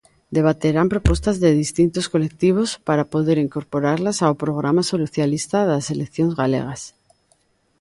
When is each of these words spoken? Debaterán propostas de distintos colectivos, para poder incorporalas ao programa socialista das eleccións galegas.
Debaterán 0.37 0.87
propostas 0.93 1.35
de 1.43 1.49
distintos 1.63 2.05
colectivos, 2.13 2.69
para 2.87 3.09
poder 3.13 3.37
incorporalas 3.45 4.17
ao 4.21 4.39
programa 4.43 4.83
socialista 4.93 5.57
das 5.69 5.85
eleccións 5.95 6.33
galegas. 6.41 6.81